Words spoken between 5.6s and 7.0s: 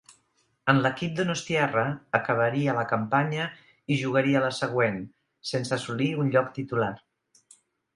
assolir un lloc titular.